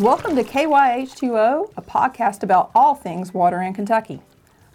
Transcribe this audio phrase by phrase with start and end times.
[0.00, 4.20] Welcome to KYH2O, a podcast about all things water in Kentucky.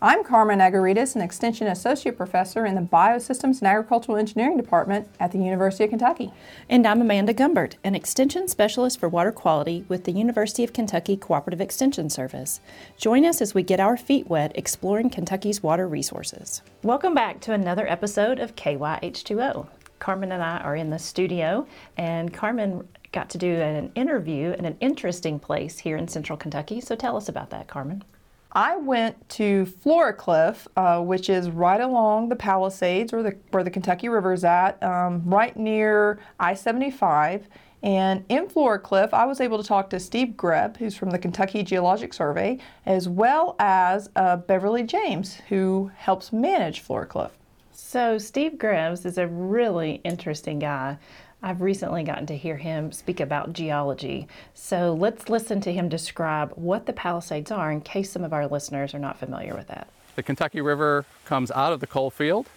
[0.01, 5.31] I'm Carmen Agouridis, an Extension Associate Professor in the Biosystems and Agricultural Engineering Department at
[5.31, 6.33] the University of Kentucky.
[6.67, 11.15] And I'm Amanda Gumbert, an Extension Specialist for Water Quality with the University of Kentucky
[11.15, 12.59] Cooperative Extension Service.
[12.97, 16.61] Join us as we get our feet wet exploring Kentucky's water resources.
[16.81, 19.67] Welcome back to another episode of KYH2O.
[19.99, 21.65] Carmen and I are in the studio,
[21.95, 26.81] and Carmen got to do an interview in an interesting place here in central Kentucky.
[26.81, 28.03] So tell us about that, Carmen.
[28.51, 33.71] I went to Floracliff, uh, which is right along the Palisades, or the, where the
[33.71, 37.43] Kentucky River is at, um, right near I-75.
[37.81, 41.63] And in Floracliff, I was able to talk to Steve Greb, who's from the Kentucky
[41.63, 47.31] Geologic Survey, as well as uh, Beverly James, who helps manage Floracliff.
[47.71, 50.97] So Steve Grebs is a really interesting guy.
[51.45, 54.29] I've recently gotten to hear him speak about geology.
[54.53, 58.47] So let's listen to him describe what the Palisades are in case some of our
[58.47, 59.89] listeners are not familiar with that.
[60.15, 62.47] The Kentucky River comes out of the coal field,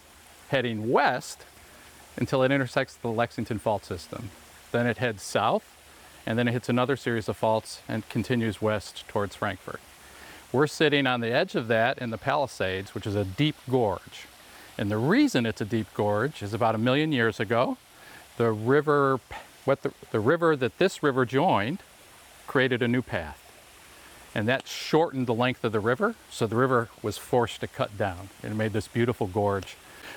[0.47, 1.43] heading west
[2.15, 4.29] until it intersects the Lexington Fault System.
[4.71, 5.65] Then it heads south,
[6.25, 9.81] and then it hits another series of faults and continues west towards Frankfort.
[10.53, 14.27] We're sitting on the edge of that in the Palisades, which is a deep gorge.
[14.77, 17.77] And the reason it's a deep gorge is about a million years ago,
[18.37, 19.19] the river,
[19.65, 21.79] what the, the river that this river joined
[22.47, 23.43] created a new path.
[24.33, 27.97] And that shortened the length of the river, so the river was forced to cut
[27.97, 29.75] down and made this beautiful gorge.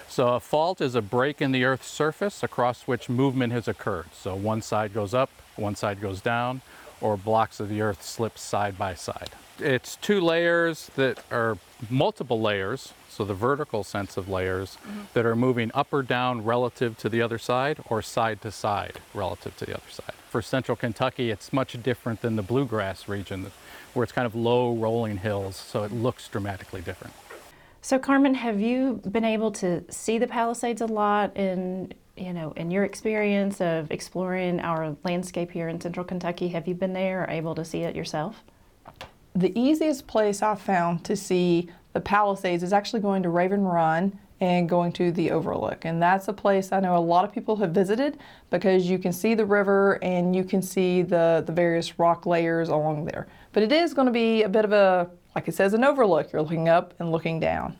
[0.08, 4.12] So a fault is a break in the Earth's surface across which movement has occurred.
[4.12, 6.62] So one side goes up, one side goes down,
[7.00, 9.30] or blocks of the Earth slip side by side.
[9.58, 15.00] It's two layers that are multiple layers so the vertical sense of layers mm-hmm.
[15.14, 19.00] that are moving up or down relative to the other side or side to side
[19.12, 20.14] relative to the other side.
[20.30, 23.50] For central Kentucky, it's much different than the bluegrass region
[23.92, 27.12] where it's kind of low rolling hills, so it looks dramatically different.
[27.82, 32.52] So Carmen, have you been able to see the Palisades a lot in you know,
[32.52, 37.24] in your experience of exploring our landscape here in central Kentucky, have you been there
[37.24, 38.44] or able to see it yourself?
[39.34, 44.18] The easiest place I've found to see the Palisades is actually going to Raven Run
[44.40, 45.84] and going to the Overlook.
[45.84, 48.18] And that's a place I know a lot of people have visited
[48.50, 52.68] because you can see the river and you can see the, the various rock layers
[52.68, 53.28] along there.
[53.52, 56.32] But it is going to be a bit of a, like it says, an overlook.
[56.32, 57.76] You're looking up and looking down.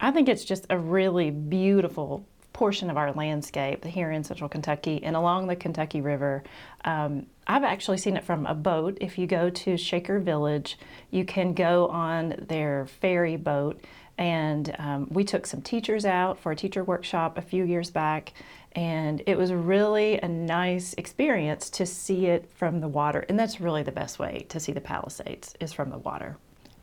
[0.00, 5.02] I think it's just a really beautiful portion of our landscape here in central Kentucky
[5.02, 6.42] and along the Kentucky River.
[6.84, 8.96] Um, I've actually seen it from a boat.
[9.00, 10.78] If you go to Shaker Village,
[11.10, 13.84] you can go on their ferry boat.
[14.16, 18.32] And um, we took some teachers out for a teacher workshop a few years back,
[18.72, 23.26] and it was really a nice experience to see it from the water.
[23.28, 26.38] And that's really the best way to see the Palisades is from the water.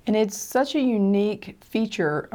[0.08, 2.28] And it's such a unique feature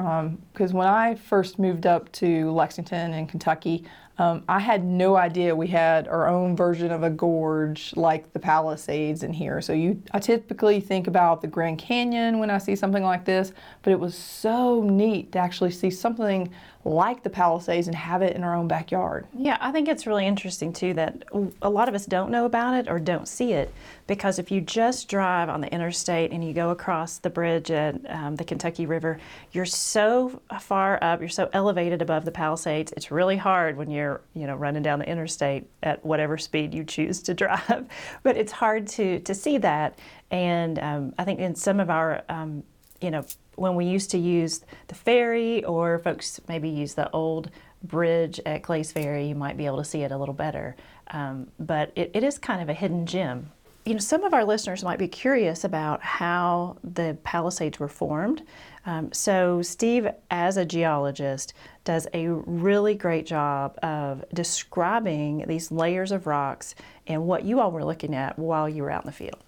[0.53, 3.85] because um, when I first moved up to Lexington in Kentucky,
[4.19, 8.39] um, I had no idea we had our own version of a gorge like the
[8.39, 9.61] Palisades in here.
[9.61, 13.53] So you, I typically think about the Grand Canyon when I see something like this,
[13.83, 16.51] but it was so neat to actually see something
[16.87, 19.27] like the Palisades and have it in our own backyard.
[19.37, 21.25] Yeah, I think it's really interesting too that
[21.61, 23.75] a lot of us don't know about it or don't see it
[24.07, 27.97] because if you just drive on the interstate and you go across the bridge at
[28.09, 29.19] um, the Kentucky River,
[29.51, 32.93] you're so far up, you're so elevated above the Palisades.
[32.97, 36.85] It's really hard when you're, you know, running down the interstate at whatever speed you
[36.85, 37.87] choose to drive.
[38.23, 39.99] but it's hard to to see that,
[40.31, 42.63] and um, I think in some of our um,
[43.01, 43.25] you know,
[43.57, 47.51] when we used to use the ferry or folks maybe use the old
[47.83, 50.77] bridge at Clay's Ferry, you might be able to see it a little better.
[51.11, 53.51] Um, but it, it is kind of a hidden gem.
[53.85, 58.43] You know, some of our listeners might be curious about how the Palisades were formed.
[58.85, 61.55] Um, so, Steve, as a geologist,
[61.85, 66.75] does a really great job of describing these layers of rocks
[67.07, 69.46] and what you all were looking at while you were out in the field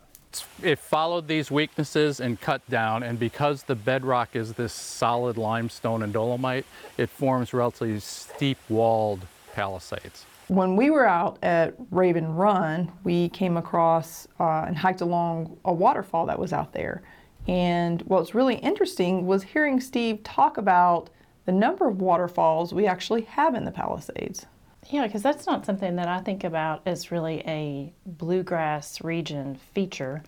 [0.63, 6.03] it followed these weaknesses and cut down, and because the bedrock is this solid limestone
[6.03, 6.67] and dolomite,
[6.97, 10.27] it forms relatively steep walled palisades.
[10.49, 15.73] When we were out at Raven Run, we came across uh, and hiked along a
[15.73, 17.03] waterfall that was out there.
[17.47, 21.11] And what's really interesting was hearing Steve talk about
[21.45, 24.47] the number of waterfalls we actually have in the Palisades.
[24.91, 30.23] Yeah, because that's not something that I think about as really a bluegrass region feature,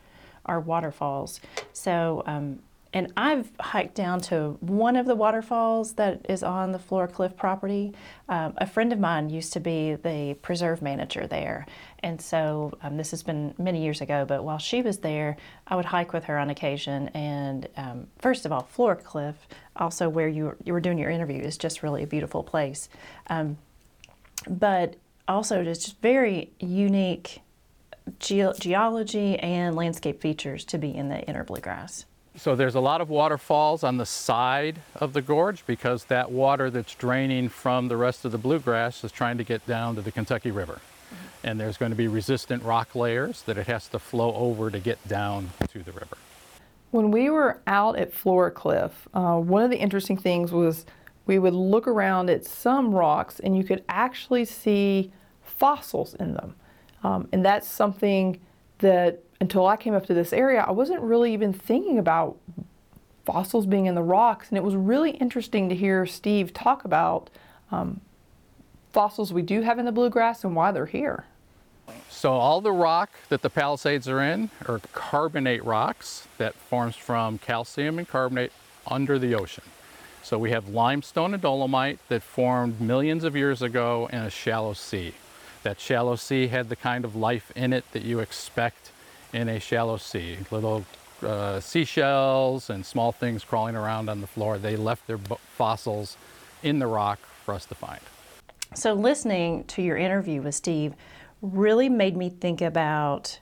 [0.45, 1.41] our waterfalls.
[1.73, 2.61] So, um,
[2.93, 7.93] And I've hiked down to one of the waterfalls that is on the Floracliff property.
[8.29, 11.67] Um, a friend of mine used to be the preserve manager there.
[12.03, 15.37] And so um, this has been many years ago, but while she was there,
[15.69, 17.09] I would hike with her on occasion.
[17.15, 19.37] And um, first of all, Floracliff,
[19.77, 22.89] also where you you were doing your interview, is just really a beautiful place.
[24.49, 24.97] But
[25.29, 27.41] also just very unique
[28.19, 32.07] ge- geology and landscape features to be in the inner bluegrass.
[32.37, 36.71] So there's a lot of waterfalls on the side of the gorge because that water
[36.71, 40.13] that's draining from the rest of the bluegrass is trying to get down to the
[40.13, 40.81] Kentucky River.
[41.43, 44.79] And there's going to be resistant rock layers that it has to flow over to
[44.79, 46.17] get down to the river.
[46.93, 50.87] When we were out at Floracliff, uh, one of the interesting things was
[51.31, 55.13] we would look around at some rocks and you could actually see
[55.45, 56.57] fossils in them.
[57.05, 58.41] Um, and that's something
[58.79, 62.37] that until I came up to this area, I wasn't really even thinking about
[63.25, 64.49] fossils being in the rocks.
[64.49, 67.31] And it was really interesting to hear Steve talk about
[67.71, 68.01] um,
[68.93, 71.27] fossils we do have in the bluegrass and why they're here.
[72.09, 77.39] So all the rock that the Palisades are in are carbonate rocks that forms from
[77.39, 78.51] calcium and carbonate
[78.85, 79.63] under the ocean.
[80.23, 84.75] So we have limestone and dolomite that formed millions of years ago in a shallow
[84.75, 85.15] sea.
[85.63, 88.93] That shallow sea had the kind of life in it that you expect
[89.33, 90.39] in a shallow sea.
[90.51, 90.85] Little
[91.23, 94.59] uh, seashells and small things crawling around on the floor.
[94.59, 96.17] They left their fossils
[96.63, 98.01] in the rock for us to find.
[98.75, 100.95] So, listening to your interview with Steve
[101.43, 103.41] really made me think about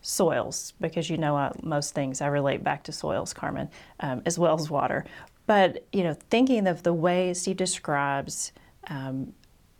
[0.00, 3.68] soils because you know uh, most things I relate back to soils, Carmen,
[4.00, 5.04] um, as well as water.
[5.46, 8.52] But you know, thinking of the way Steve describes
[8.88, 9.34] um,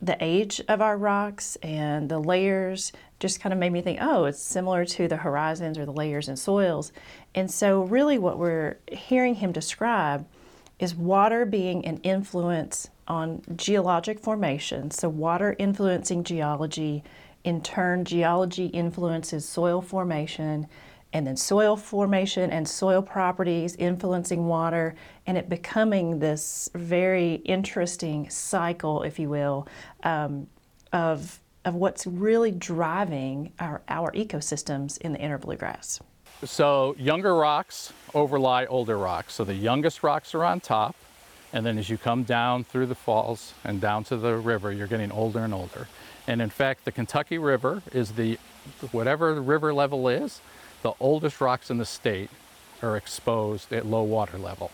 [0.04, 4.24] the age of our rocks and the layers just kind of made me think, oh,
[4.24, 6.92] it's similar to the horizons or the layers in soils.
[7.34, 10.26] And so, really, what we're hearing him describe
[10.78, 14.90] is water being an influence on geologic formation.
[14.90, 17.02] So, water influencing geology,
[17.44, 20.66] in turn, geology influences soil formation,
[21.14, 24.96] and then soil formation and soil properties influencing water,
[25.26, 29.68] and it becoming this very interesting cycle, if you will,
[30.02, 30.48] um,
[30.92, 36.00] of, of what's really driving our, our ecosystems in the inner bluegrass.
[36.42, 39.34] So, younger rocks overlie older rocks.
[39.34, 40.96] So, the youngest rocks are on top,
[41.52, 44.88] and then as you come down through the falls and down to the river, you're
[44.88, 45.86] getting older and older.
[46.26, 48.38] And in fact, the Kentucky River is the,
[48.90, 50.40] whatever the river level is,
[50.84, 52.28] the oldest rocks in the state
[52.82, 54.70] are exposed at low water level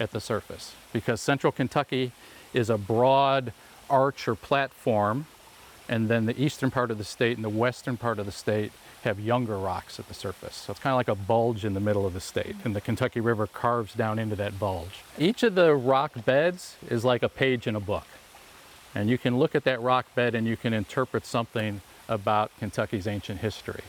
[0.00, 2.12] at the surface because central Kentucky
[2.54, 3.52] is a broad
[3.90, 5.26] arch or platform,
[5.86, 8.72] and then the eastern part of the state and the western part of the state
[9.02, 10.56] have younger rocks at the surface.
[10.56, 12.80] So it's kind of like a bulge in the middle of the state, and the
[12.80, 15.04] Kentucky River carves down into that bulge.
[15.18, 18.06] Each of the rock beds is like a page in a book.
[18.94, 23.06] And you can look at that rock bed and you can interpret something about Kentucky's
[23.06, 23.82] ancient history.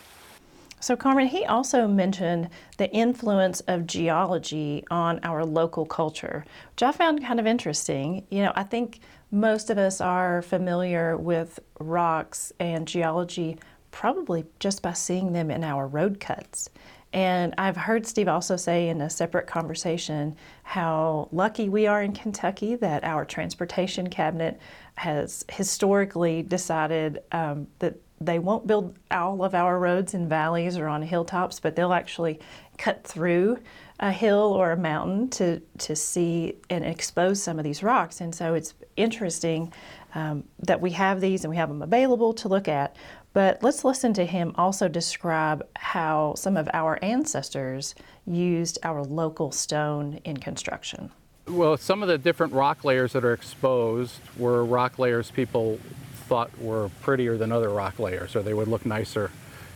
[0.79, 6.91] So, Carmen, he also mentioned the influence of geology on our local culture, which I
[6.91, 8.25] found kind of interesting.
[8.29, 8.99] You know, I think
[9.31, 13.57] most of us are familiar with rocks and geology
[13.91, 16.69] probably just by seeing them in our road cuts.
[17.13, 22.11] And I've heard Steve also say in a separate conversation how lucky we are in
[22.11, 24.59] Kentucky that our transportation cabinet
[24.95, 30.87] has historically decided um, that they won't build all of our roads in valleys or
[30.87, 32.39] on hilltops, but they'll actually
[32.77, 33.59] cut through
[33.99, 38.21] a hill or a mountain to, to see and expose some of these rocks.
[38.21, 39.71] And so it's interesting
[40.13, 42.95] um, that we have these and we have them available to look at.
[43.33, 49.51] But let's listen to him also describe how some of our ancestors used our local
[49.51, 51.11] stone in construction.
[51.47, 55.79] Well, some of the different rock layers that are exposed were rock layers people
[56.27, 59.31] thought were prettier than other rock layers, or they would look nicer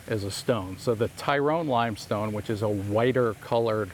[0.08, 0.78] as a stone.
[0.80, 3.92] So the Tyrone limestone, which is a whiter colored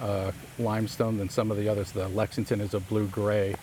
[0.00, 3.54] uh, limestone than some of the others, the Lexington is a blue gray.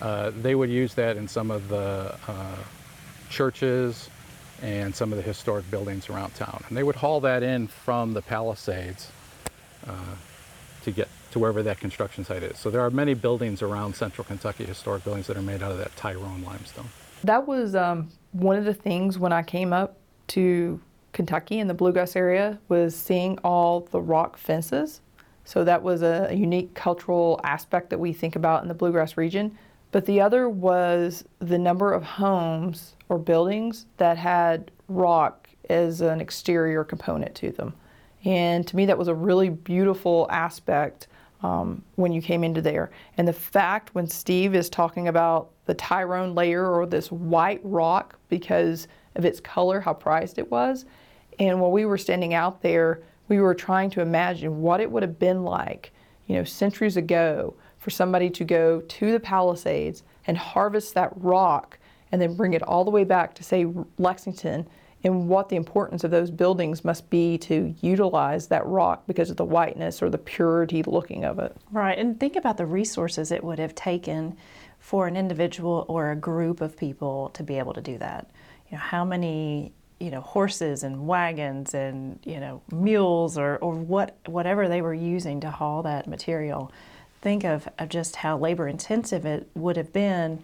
[0.00, 2.56] Uh, they would use that in some of the uh,
[3.28, 4.08] churches
[4.62, 6.62] and some of the historic buildings around town.
[6.68, 9.10] And they would haul that in from the Palisades
[9.86, 9.92] uh,
[10.84, 12.58] to get to wherever that construction site is.
[12.58, 15.78] So there are many buildings around central Kentucky, historic buildings that are made out of
[15.78, 16.90] that Tyrone limestone.
[17.24, 19.96] That was um, one of the things when I came up
[20.28, 20.80] to
[21.12, 25.00] Kentucky in the bluegrass area was seeing all the rock fences.
[25.44, 29.16] So that was a, a unique cultural aspect that we think about in the bluegrass
[29.16, 29.56] region.
[29.90, 36.20] But the other was the number of homes or buildings that had rock as an
[36.20, 37.74] exterior component to them.
[38.24, 41.08] And to me, that was a really beautiful aspect
[41.42, 42.90] um, when you came into there.
[43.16, 48.18] And the fact when Steve is talking about the Tyrone layer or this white rock
[48.28, 50.84] because of its color, how prized it was,
[51.38, 55.02] and while we were standing out there, we were trying to imagine what it would
[55.02, 55.92] have been like,
[56.26, 61.78] you know, centuries ago for somebody to go to the Palisades and harvest that rock
[62.10, 63.66] and then bring it all the way back to, say,
[63.98, 64.68] Lexington,
[65.04, 69.36] and what the importance of those buildings must be to utilize that rock because of
[69.36, 71.56] the whiteness or the purity looking of it.
[71.70, 74.36] Right, and think about the resources it would have taken
[74.78, 78.30] for an individual or a group of people to be able to do that.
[78.70, 83.74] You know, how many you know horses and wagons and you know mules or, or
[83.74, 86.72] what whatever they were using to haul that material
[87.20, 90.42] think of, of just how labor intensive it would have been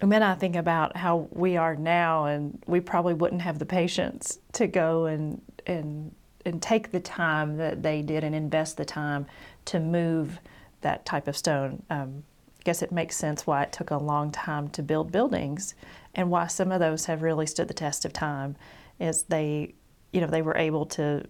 [0.00, 3.66] and then I think about how we are now and we probably wouldn't have the
[3.66, 8.84] patience to go and and and take the time that they did and invest the
[8.84, 9.26] time
[9.64, 10.38] to move
[10.82, 11.82] that type of stone.
[11.90, 12.22] Um,
[12.60, 15.74] I guess it makes sense why it took a long time to build buildings
[16.14, 18.56] and why some of those have really stood the test of time
[19.00, 19.74] is they
[20.12, 21.24] you know they were able to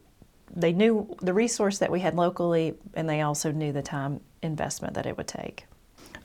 [0.54, 4.94] they knew the resource that we had locally and they also knew the time investment
[4.94, 5.66] that it would take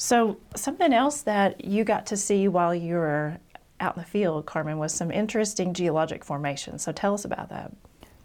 [0.01, 3.37] so something else that you got to see while you were
[3.79, 7.71] out in the field carmen was some interesting geologic formations so tell us about that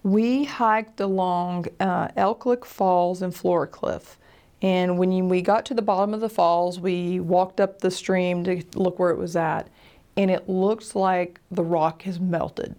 [0.02, 4.16] We hiked along uh, Elk Lick Falls and Floracliff.
[4.62, 7.90] And when you, we got to the bottom of the falls, we walked up the
[7.90, 9.68] stream to look where it was at.
[10.16, 12.76] And it looks like the rock has melted.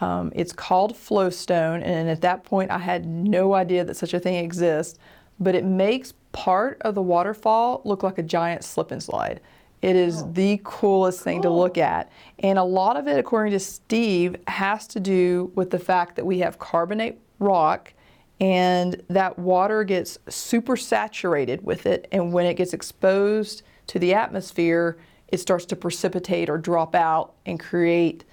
[0.00, 4.18] Um, it's called flowstone, and at that point, I had no idea that such a
[4.18, 4.98] thing exists.
[5.38, 9.40] But it makes part of the waterfall look like a giant slip and slide.
[9.82, 10.30] It is oh.
[10.32, 12.10] the coolest thing to look at.
[12.40, 16.26] And a lot of it, according to Steve, has to do with the fact that
[16.26, 17.92] we have carbonate rock
[18.40, 22.08] and that water gets super saturated with it.
[22.12, 27.34] And when it gets exposed to the atmosphere, it starts to precipitate or drop out
[27.46, 28.24] and create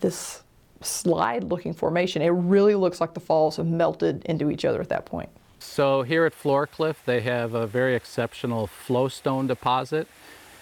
[0.00, 0.42] this
[0.80, 2.22] slide looking formation.
[2.22, 5.28] It really looks like the falls have melted into each other at that point.
[5.62, 10.08] So here at Floracliff, they have a very exceptional flowstone deposit.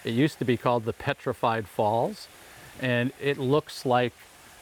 [0.03, 2.27] It used to be called the Petrified Falls,
[2.81, 4.13] and it looks like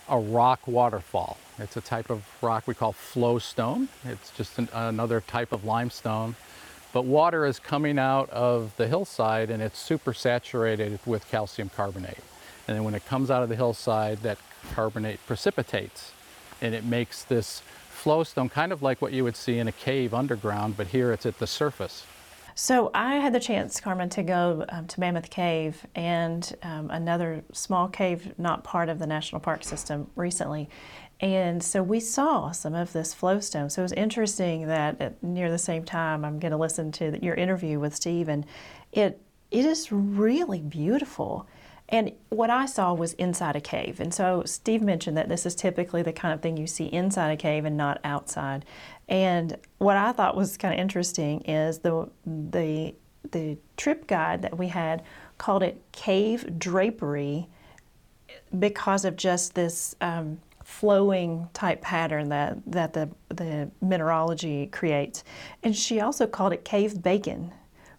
[0.08, 1.38] a rock waterfall.
[1.58, 3.90] It's a type of rock we call flowstone.
[4.06, 6.36] It's just an, another type of limestone.
[6.94, 12.24] But water is coming out of the hillside and it's super saturated with calcium carbonate.
[12.68, 14.38] And then when it comes out of the hillside, that
[14.74, 16.12] carbonate precipitates
[16.62, 17.62] and it makes this
[18.08, 21.26] flowstone kind of like what you would see in a cave underground, but here it's
[21.26, 22.06] at the surface.
[22.56, 27.44] So I had the chance, Carmen, to go um, to Mammoth Cave and um, another
[27.52, 30.70] small cave not part of the national park system recently.
[31.20, 33.70] And so we saw some of this flowstone.
[33.70, 37.20] So it was interesting that at near the same time, I'm going to listen to
[37.22, 38.46] your interview with Steve, and
[38.94, 39.20] it
[39.52, 41.46] it is really beautiful.
[41.90, 44.00] And what I saw was inside a cave.
[44.00, 47.32] And so Steve mentioned that this is typically the kind of thing you see inside
[47.32, 48.66] a cave and not outside.
[49.08, 52.94] And what I thought was kind of interesting is the the
[53.32, 55.04] the trip guide that we had
[55.38, 57.48] called it cave drapery
[58.60, 65.24] because of just this um, flowing type pattern that that the the mineralogy creates.
[65.64, 67.54] And she also called it cave bacon,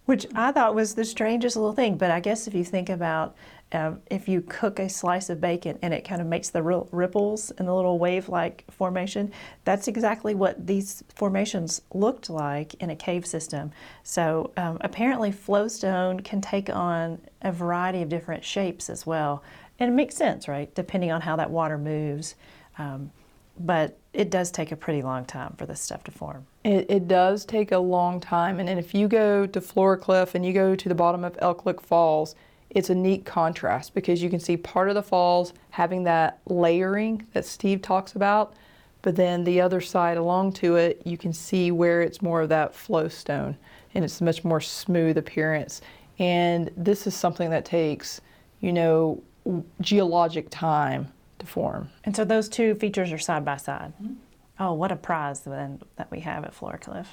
[0.05, 1.97] which I thought was the strangest little thing.
[1.97, 3.35] But I guess if you think about
[3.71, 7.51] um, if you cook a slice of bacon and it kind of makes the ripples
[7.51, 9.31] and the little wave-like formation,
[9.63, 13.71] that's exactly what these formations looked like in a cave system.
[14.03, 19.43] So um, apparently flowstone can take on a variety of different shapes as well.
[19.77, 20.73] And it makes sense, right?
[20.73, 22.35] Depending on how that water moves.
[22.77, 23.11] Um,
[23.59, 26.47] but it does take a pretty long time for this stuff to form.
[26.63, 28.59] It, it does take a long time.
[28.59, 31.65] And then if you go to Floracliff and you go to the bottom of Elk
[31.65, 32.35] Lick Falls,
[32.69, 37.25] it's a neat contrast because you can see part of the falls having that layering
[37.33, 38.53] that Steve talks about,
[39.01, 42.49] but then the other side along to it, you can see where it's more of
[42.49, 43.57] that flow stone
[43.95, 45.81] and it's a much more smooth appearance.
[46.19, 48.21] And this is something that takes,
[48.59, 49.23] you know,
[49.81, 51.89] geologic time to form.
[52.03, 53.93] And so those two features are side by side.
[54.01, 54.13] Mm-hmm.
[54.59, 57.07] Oh, what a prize then that we have at Floracliff.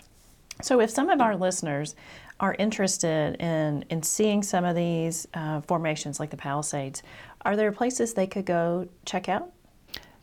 [0.62, 1.94] So if some of our listeners
[2.40, 7.02] are interested in, in seeing some of these uh, formations like the Palisades,
[7.42, 9.52] are there places they could go check out?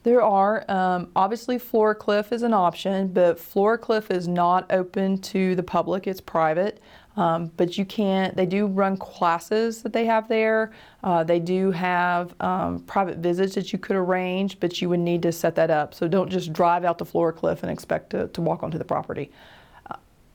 [0.03, 0.69] There are.
[0.69, 6.07] Um, obviously, Floracliff is an option, but Flora Cliff is not open to the public,
[6.07, 6.81] it's private.
[7.15, 10.71] Um, but you can't, they do run classes that they have there.
[11.03, 15.21] Uh, they do have um, private visits that you could arrange, but you would need
[15.21, 15.93] to set that up.
[15.93, 19.31] So don't just drive out to Floracliff and expect to, to walk onto the property.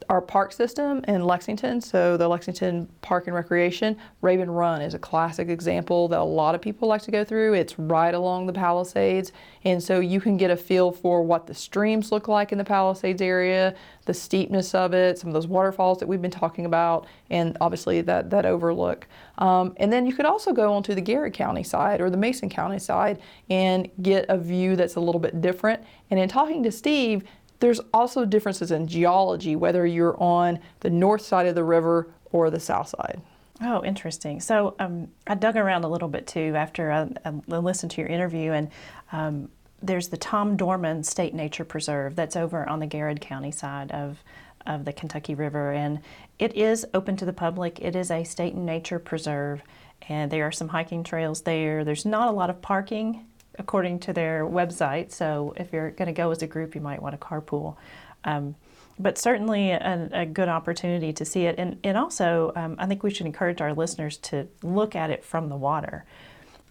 [0.09, 4.99] Our park system in Lexington, so the Lexington Park and Recreation, Raven Run is a
[4.99, 7.53] classic example that a lot of people like to go through.
[7.53, 9.33] It's right along the Palisades,
[9.65, 12.65] and so you can get a feel for what the streams look like in the
[12.65, 13.75] Palisades area,
[14.07, 18.01] the steepness of it, some of those waterfalls that we've been talking about, and obviously
[18.01, 19.07] that, that overlook.
[19.37, 22.49] Um, and then you could also go onto the Garrard County side or the Mason
[22.49, 25.85] County side and get a view that's a little bit different.
[26.11, 27.25] And in talking to Steve,
[27.61, 32.51] there's also differences in geology, whether you're on the north side of the river or
[32.51, 33.21] the south side.
[33.61, 34.41] Oh, interesting.
[34.41, 38.09] So um, I dug around a little bit too after I, I listened to your
[38.09, 38.71] interview, and
[39.11, 39.49] um,
[39.83, 44.23] there's the Tom Dorman State Nature Preserve that's over on the Garrard County side of
[44.67, 46.01] of the Kentucky River, and
[46.39, 47.81] it is open to the public.
[47.81, 49.63] It is a state nature preserve,
[50.09, 51.85] and there are some hiking trails there.
[51.85, 53.25] There's not a lot of parking
[53.59, 55.13] according to their website.
[55.13, 57.77] So if you're going to go as a group, you might want to carpool.
[58.25, 58.55] Um,
[58.99, 61.55] but certainly a, a, good opportunity to see it.
[61.59, 65.25] And, and also, um, I think we should encourage our listeners to look at it
[65.25, 66.05] from the water.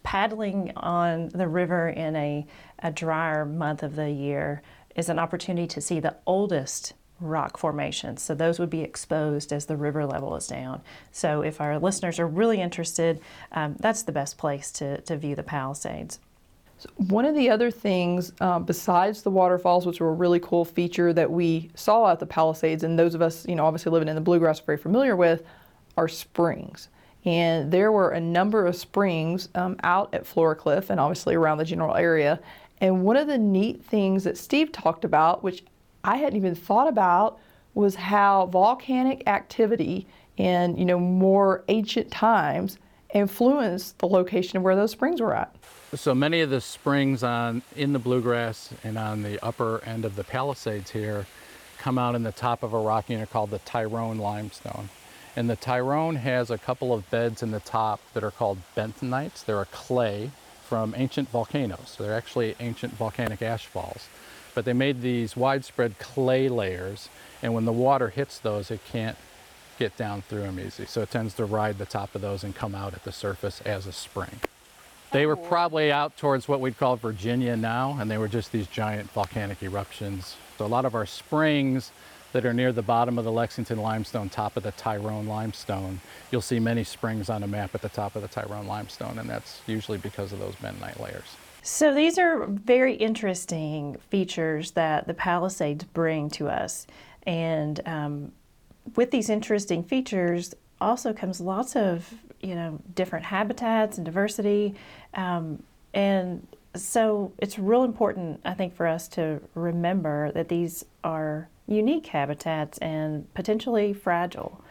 [0.04, 2.46] Paddling on the river in a,
[2.80, 4.62] a drier month of the year
[4.96, 8.22] is an opportunity to see the oldest rock formations.
[8.22, 10.82] So those would be exposed as the river level is down.
[11.12, 13.20] So if our listeners are really interested,
[13.52, 16.20] um, that's the best place to, to view the Palisades.
[16.96, 21.12] One of the other things, uh, besides the waterfalls, which were a really cool feature
[21.14, 24.16] that we saw at the Palisades, and those of us, you know, obviously living in
[24.16, 25.44] the bluegrass are very familiar with,
[25.98, 26.90] are springs.
[27.26, 31.66] And there were a number of springs um, out at Floracliff and obviously around the
[31.66, 32.40] general area.
[32.80, 35.64] And one of the neat things that Steve talked about, which
[36.04, 37.40] I hadn't even thought about,
[37.74, 40.08] was how volcanic activity
[40.38, 42.78] in, you know, more ancient times
[43.14, 45.54] influenced the location of where those springs were at.
[45.96, 50.18] So many of the springs on in the bluegrass and on the upper end of
[50.18, 51.26] the Palisades here
[51.78, 54.90] come out in the top of a rock unit called the Tyrone limestone.
[55.38, 59.46] And the Tyrone has a couple of beds in the top that are called bentonites.
[59.46, 60.32] They're a clay
[60.66, 61.96] from ancient volcanoes.
[61.96, 64.10] So they're actually ancient volcanic ash falls.
[64.54, 67.08] But they made these widespread clay layers,
[67.42, 69.18] and when the water hits those, it can't
[69.80, 70.86] get down through them easy.
[70.86, 73.62] So it tends to ride the top of those and come out at the surface
[73.62, 74.42] as a spring.
[75.12, 78.68] They were probably out towards what we'd call Virginia now, and they were just these
[78.68, 80.36] giant volcanic eruptions.
[80.58, 81.92] So a lot of our springs
[82.34, 86.42] that are near the bottom of the Lexington limestone, top of the Tyrone limestone, you'll
[86.42, 89.62] see many springs on a map at the top of the Tyrone limestone, and that's
[89.66, 91.38] usually because of those bentonite layers.
[91.62, 96.86] So these are very interesting features that the Palisades bring to us,
[97.24, 98.32] and um,
[98.96, 104.76] with these interesting features also comes lots of you know different habitats and diversity.
[105.14, 106.46] Um, and
[106.76, 112.78] so it's real important i think for us to remember that these are unique habitats
[112.80, 114.62] and potentially fragile.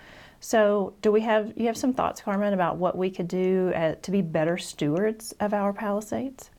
[0.40, 4.02] So do we have you have some thoughts carmen about what we could do at,
[4.04, 6.50] to be better stewards of our palisades?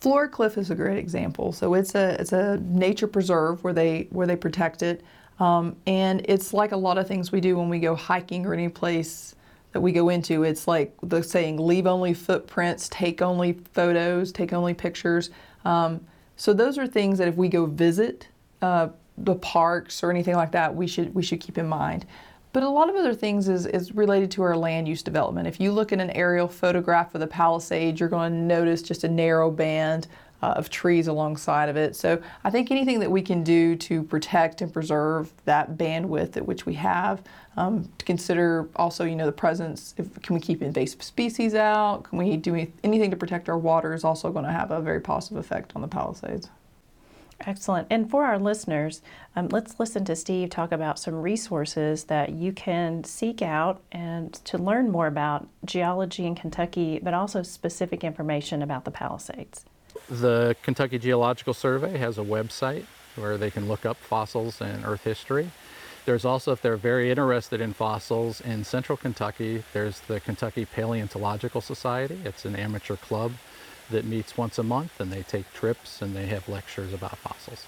[0.00, 1.52] Floracliff is a great example.
[1.52, 5.02] So it's a it's a nature preserve where they where they protect it,
[5.38, 8.54] um, and it's like a lot of things we do when we go hiking or
[8.54, 9.34] any place
[9.72, 10.42] that we go into.
[10.42, 15.30] It's like the saying, leave only footprints, take only photos, take only pictures.
[15.64, 16.00] Um,
[16.36, 18.28] so those are things that if we go visit
[18.62, 22.06] uh, the parks or anything like that, we should we should keep in mind.
[22.52, 25.46] But a lot of other things is, is related to our land use development.
[25.46, 29.04] If you look at an aerial photograph of the Palisades, you're going to notice just
[29.04, 30.08] a narrow band
[30.42, 31.94] uh, of trees alongside of it.
[31.96, 36.46] So I think anything that we can do to protect and preserve that bandwidth at
[36.46, 37.22] which we have,
[37.56, 42.04] um, to consider also, you know, the presence, if, can we keep invasive species out?
[42.04, 45.00] Can we do anything to protect our water is also going to have a very
[45.00, 46.48] positive effect on the Palisades.
[47.46, 47.86] Excellent.
[47.90, 49.00] And for our listeners,
[49.34, 54.34] um, let's listen to Steve talk about some resources that you can seek out and
[54.44, 59.64] to learn more about geology in Kentucky, but also specific information about the Palisades.
[60.10, 65.04] The Kentucky Geological Survey has a website where they can look up fossils and earth
[65.04, 65.52] history.
[66.04, 71.60] There's also, if they're very interested in fossils in central Kentucky, there's the Kentucky Paleontological
[71.60, 72.18] Society.
[72.24, 73.32] It's an amateur club
[73.90, 77.66] that meets once a month and they take trips and they have lectures about fossils.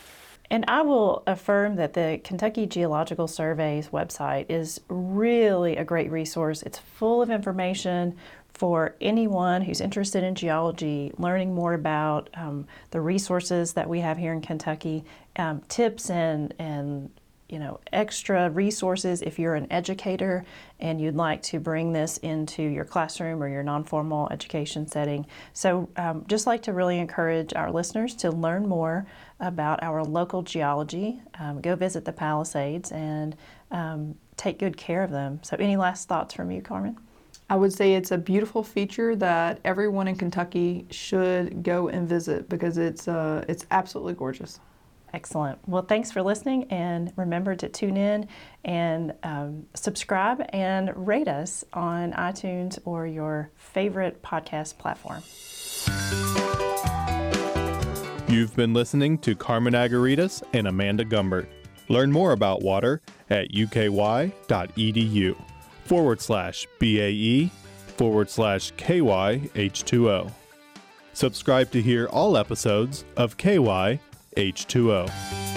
[0.50, 6.62] And I will affirm that the Kentucky Geological Survey's website is really a great resource.
[6.62, 8.16] It's full of information
[8.54, 14.18] for anyone who's interested in geology, learning more about um, the resources that we have
[14.18, 15.04] here in Kentucky,
[15.36, 17.10] um, tips and, and
[17.48, 20.42] you know extra resources if you're an educator
[20.80, 25.26] and you'd like to bring this into your classroom or your non-formal education setting.
[25.52, 29.06] So, um, just like to really encourage our listeners to learn more
[29.38, 31.20] about our local geology.
[31.38, 33.36] Um, go visit the Palisades and
[33.70, 35.40] um, take good care of them.
[35.42, 36.98] So, any last thoughts from you, Carmen?
[37.52, 42.48] I would say it's a beautiful feature that everyone in Kentucky should go and visit
[42.48, 44.58] because it's uh, it's absolutely gorgeous.
[45.12, 45.58] Excellent.
[45.68, 48.26] Well, thanks for listening, and remember to tune in
[48.64, 55.22] and um, subscribe and rate us on iTunes or your favorite podcast platform.
[58.34, 61.48] You've been listening to Carmen Agouridis and Amanda Gumbert.
[61.90, 64.32] Learn more about water at uky.edu
[65.92, 67.50] forward slash BAE
[67.98, 70.32] forward slash KYH2O.
[71.12, 74.00] Subscribe to hear all episodes of KY
[74.34, 75.51] H2O.